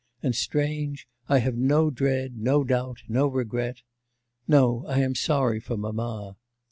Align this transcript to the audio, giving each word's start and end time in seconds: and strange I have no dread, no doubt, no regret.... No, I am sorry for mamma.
and 0.23 0.33
strange 0.35 1.07
I 1.29 1.37
have 1.37 1.55
no 1.55 1.91
dread, 1.91 2.35
no 2.35 2.63
doubt, 2.63 3.03
no 3.07 3.27
regret.... 3.27 3.83
No, 4.47 4.83
I 4.87 4.97
am 4.97 5.13
sorry 5.13 5.59
for 5.59 5.77
mamma. 5.77 6.37